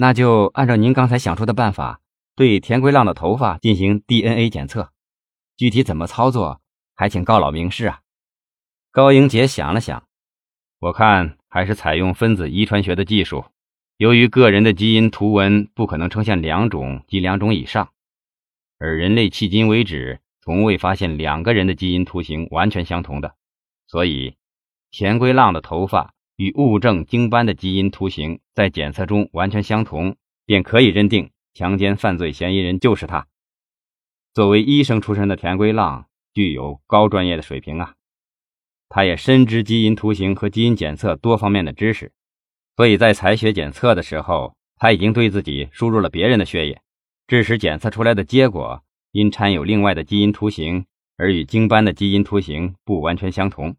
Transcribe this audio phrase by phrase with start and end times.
[0.00, 2.00] 那就按照您刚才想出的办法，
[2.36, 4.92] 对田归浪的头发进行 DNA 检测。
[5.56, 6.60] 具体怎么操作，
[6.94, 8.02] 还请高老明示啊。
[8.92, 10.04] 高英杰想了想，
[10.78, 13.44] 我看还是采用分子遗传学的技术。
[13.96, 17.90] 由于个人的基因图文不可能呈现两种及两种以上，
[18.78, 23.34] 而人类迄今为止从未发现两个人的基因图形完全相同的，
[23.88, 24.36] 所以
[24.92, 30.14] 田归浪的头发与物证经斑的基因图形在检测中完全相同，
[30.46, 33.26] 便可以认定强奸犯罪嫌疑人就是他。
[34.34, 37.96] 作为医生出身的田归浪具有高专业的水平啊，
[38.88, 42.12] 他也深知基因图形和基因检测多方面的知识。
[42.76, 46.80] 所以在采血检测的时候，他已经对自己输入了别人的血液，
[47.26, 50.86] 致使检测出来的结果因掺有另外的基因图形
[51.16, 53.74] 而与经斑的基因图形不完全相同。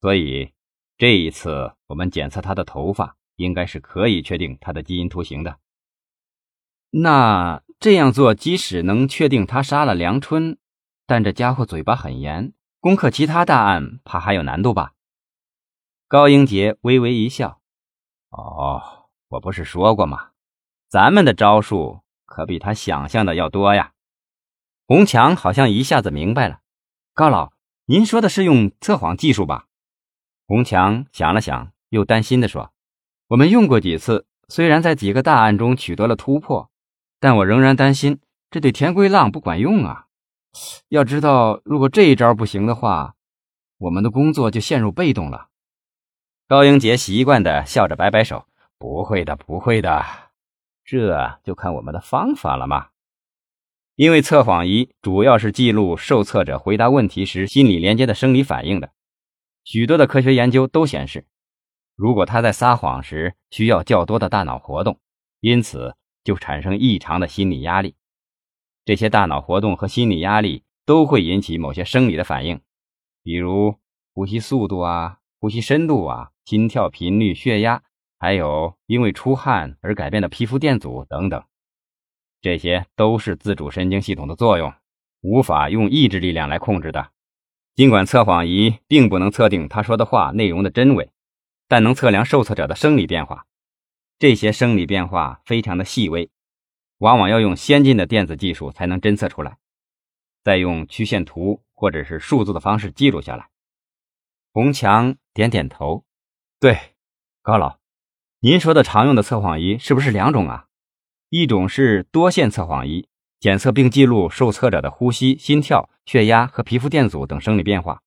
[0.00, 0.53] 所以
[0.96, 5.58] 这一次我们检测他的头发，应该是可以确定他的基因图形的。
[6.90, 10.56] 那这样做，即使能确定他杀了梁春，
[11.06, 14.92] 但这家伙嘴巴很严，攻克其他大案怕还有难度吧？
[16.06, 17.60] 高英杰微微一笑。
[18.30, 20.30] 哦，我不是说过吗？
[20.88, 23.92] 咱们的招数可比他想象的要多呀。
[24.86, 26.60] 洪强好像一下子明白了。
[27.14, 27.52] 高老，
[27.86, 29.66] 您说的是用测谎技术吧？
[30.46, 32.72] 洪强想了想，又担心地说
[33.28, 36.70] ：“我们用过几次，虽然在几个大案中取得了突破，
[37.18, 40.06] 但我仍然担心这对田归浪不管用啊。
[40.88, 43.14] 要知道，如果这一招不行的话，
[43.78, 45.48] 我们的工作就陷入被动了。”
[46.46, 48.46] 高英杰习惯的笑着摆摆手
[48.78, 50.04] ：“不会的，不会的，
[50.84, 52.88] 这就看我们的方法了嘛。
[53.96, 58.90] 因为测谎仪主要是记录受测者回答问题时心理连接的生理反应的。
[59.64, 61.26] 许多的科学研究都显示，
[61.96, 65.00] 如果他在撒谎时需要较多的大脑活动，
[65.40, 67.96] 因此就产生异常的心理压力。
[68.84, 72.60] 这些大脑活动和心理压力都会引起某些生理的反应，
[73.22, 73.76] 比如
[74.12, 77.82] 呼吸速度啊，呼吸深度啊。”心跳频率、血压，
[78.18, 81.42] 还有因为出汗而改变的皮肤电阻等等，
[82.42, 84.74] 这些都是自主神经系统的作用，
[85.22, 87.13] 无法用意志力量来控制的。
[87.76, 91.10] 尽管测谎仪并不能测定他说的话内容的真伪，
[91.66, 93.46] 但能测量受测者的生理变化。
[94.18, 96.30] 这些生理变化非常的细微，
[96.98, 99.58] 往往要用先进的电子技术才能侦测出来，
[100.44, 103.48] 再用曲线图或者是数字的方式记录下来。
[104.52, 106.04] 洪强点点头。
[106.60, 106.78] 对，
[107.42, 107.80] 高老，
[108.38, 110.68] 您说的常用的测谎仪是不是两种啊？
[111.28, 113.08] 一种是多线测谎仪，
[113.44, 117.98] 检测并记录受测者的呼吸、心跳、血压和皮肤电阻等生理变化；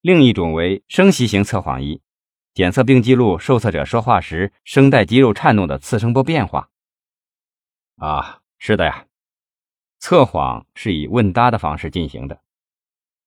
[0.00, 2.00] 另一种为声息型测谎仪，
[2.54, 6.70] 检测并记录受测者说话时声带肌肉颤动的次声波变化。
[7.96, 9.04] 啊，是的呀，
[9.98, 12.40] 测谎是以问答的方式进行的。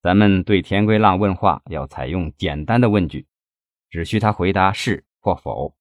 [0.01, 3.27] 咱们对田归浪问话要采用简单的问句。
[3.91, 5.75] 只需他回答是或否。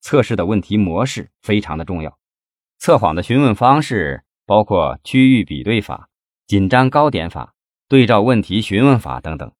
[0.00, 2.18] 测试的问题模式非常的重要。
[2.78, 6.08] 测谎的询问方式包括区域比对法、
[6.46, 7.54] 紧张高点法、
[7.86, 9.52] 对照问题询问法等等。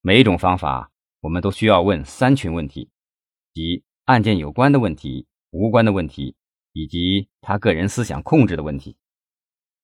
[0.00, 0.90] 每一种方法
[1.20, 2.90] 我们都需要问三群问题，
[3.54, 6.34] 即案件有关的问题、无关的问题，
[6.72, 8.96] 以及他个人思想控制的问题。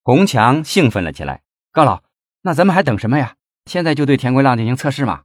[0.03, 1.41] 洪强兴奋了起来
[1.71, 2.03] ：“高老，
[2.41, 3.37] 那咱们还等什么呀？
[3.67, 5.23] 现在就对田归浪进行测试吗？”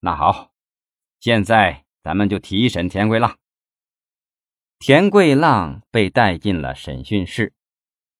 [0.00, 0.50] 那好。
[1.20, 3.36] 现在咱们就提审田桂浪。
[4.78, 7.52] 田桂浪被带进了审讯室。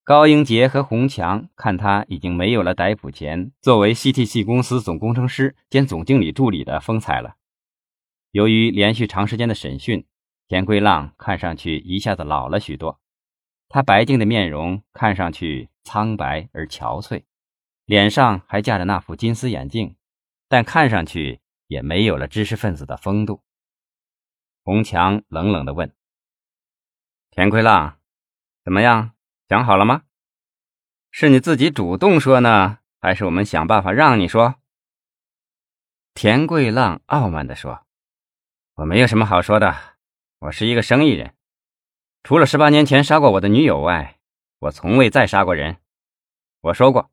[0.05, 7.37] 高英杰和洪强看他已经没有了逮捕前作为 CTC 公司总工程师兼总经理助理的风采了。
[8.29, 10.05] 由于连续长时间的审讯，
[10.47, 13.01] 田桂浪看上去一下子老了许多。
[13.67, 17.23] 他白净的面容看上去苍白而憔悴，
[17.85, 19.95] 脸上还架着那副金丝眼镜，
[20.47, 21.41] 但看上去。
[21.67, 23.41] 也没有了知识分子的风度。
[24.61, 25.91] 洪强冷冷地问
[27.33, 27.97] ：“田奎浪，
[28.63, 29.14] 怎么样？
[29.47, 30.01] 想好了吗？
[31.11, 34.55] 是你自己主动说呢，还是我们想办法让你说？”
[36.15, 37.85] 田桂浪傲慢地说
[38.75, 39.75] ：“我没有什么好说的，
[40.39, 41.35] 我是一个生意人，
[42.23, 44.17] 除了十八年前杀过我的女友外，
[44.59, 45.77] 我从未再杀过人。
[46.61, 47.11] 我说过，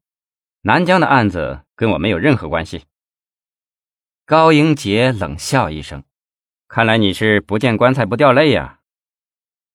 [0.62, 2.87] 南疆的案子跟我没有任何关系。”
[4.25, 6.02] 高英杰冷笑一声
[6.67, 8.78] ：“看来你是不见棺材不掉泪呀。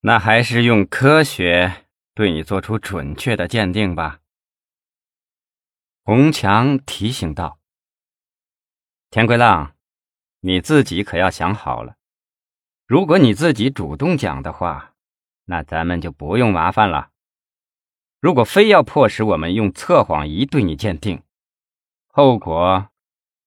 [0.01, 1.87] 那还是用科学
[2.17, 4.21] 对你做出准确的鉴定吧。”
[6.01, 7.59] 洪强提醒道
[9.11, 9.75] ：“田归浪，
[10.39, 11.95] 你自己可要想好了。
[12.87, 14.95] 如果你自己主动讲的话，
[15.45, 17.11] 那咱们就不用麻烦了。
[18.19, 21.21] 如果非要迫使我们用测谎仪对你鉴定，
[22.07, 22.89] 后果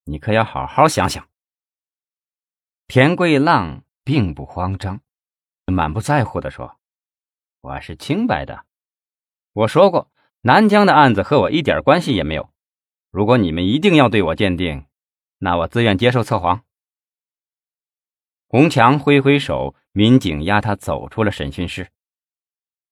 [0.05, 1.29] 你可要好好想想。
[2.87, 5.01] 田桂浪并不慌张，
[5.67, 6.79] 满不在乎地说
[7.63, 8.65] ：“我是清白的。
[9.53, 10.11] 我说过，
[10.43, 12.51] 南疆的案子和我一点关系也没有。
[13.11, 14.87] 如果你们一定要对我鉴定，
[15.39, 16.63] 那我自愿接受测谎。”
[18.49, 21.91] 洪强挥挥手，民警押他走出了审讯室。